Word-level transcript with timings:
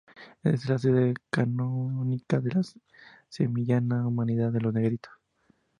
Es 0.43 0.67
la 0.67 0.79
sede 0.79 1.13
canónica 1.29 2.39
de 2.39 2.49
la 2.51 2.61
sevillana 3.29 3.97
Hermandad 3.97 4.51
de 4.51 4.59
los 4.61 4.73
Negritos. 4.73 5.13